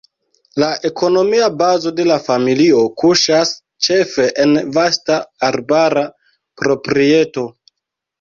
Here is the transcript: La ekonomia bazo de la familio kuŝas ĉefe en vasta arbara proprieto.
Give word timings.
La 0.61 0.67
ekonomia 0.87 1.49
bazo 1.57 1.91
de 1.99 2.05
la 2.11 2.15
familio 2.27 2.79
kuŝas 3.01 3.51
ĉefe 3.89 4.25
en 4.45 4.55
vasta 4.79 5.19
arbara 5.51 6.05
proprieto. 6.63 7.45